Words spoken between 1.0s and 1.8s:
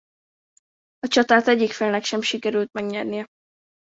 csatát egyik